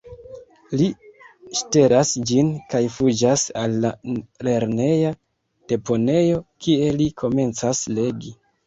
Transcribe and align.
Li 0.79 0.85
ŝtelas 1.59 2.13
ĝin 2.31 2.49
kaj 2.75 2.81
fuĝas 2.95 3.45
al 3.65 3.77
la 3.85 3.93
lerneja 4.49 5.15
deponejo, 5.75 6.45
kie 6.65 6.95
li 7.01 7.13
komencas 7.25 7.89
legi. 7.99 8.39